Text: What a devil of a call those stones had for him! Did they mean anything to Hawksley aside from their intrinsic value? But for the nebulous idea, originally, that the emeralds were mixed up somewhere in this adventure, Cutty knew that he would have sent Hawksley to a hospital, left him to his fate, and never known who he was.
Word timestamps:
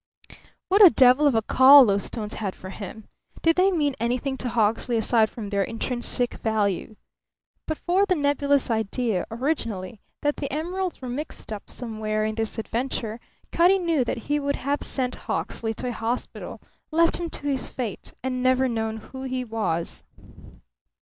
What 0.67 0.83
a 0.83 0.89
devil 0.89 1.27
of 1.27 1.35
a 1.35 1.43
call 1.43 1.85
those 1.85 2.05
stones 2.05 2.33
had 2.33 2.55
for 2.55 2.71
him! 2.71 3.07
Did 3.43 3.55
they 3.55 3.69
mean 3.69 3.93
anything 3.99 4.35
to 4.37 4.49
Hawksley 4.49 4.97
aside 4.97 5.29
from 5.29 5.51
their 5.51 5.61
intrinsic 5.63 6.33
value? 6.39 6.95
But 7.67 7.77
for 7.77 8.07
the 8.07 8.15
nebulous 8.15 8.71
idea, 8.71 9.27
originally, 9.29 10.01
that 10.23 10.37
the 10.37 10.51
emeralds 10.51 11.03
were 11.03 11.07
mixed 11.09 11.53
up 11.53 11.69
somewhere 11.69 12.25
in 12.25 12.33
this 12.33 12.57
adventure, 12.57 13.19
Cutty 13.51 13.77
knew 13.77 14.03
that 14.03 14.17
he 14.25 14.39
would 14.39 14.55
have 14.55 14.81
sent 14.81 15.13
Hawksley 15.29 15.75
to 15.75 15.89
a 15.89 15.93
hospital, 15.93 16.59
left 16.89 17.17
him 17.17 17.29
to 17.29 17.45
his 17.47 17.67
fate, 17.67 18.15
and 18.23 18.41
never 18.41 18.67
known 18.67 18.97
who 18.97 19.21
he 19.21 19.45
was. 19.45 20.03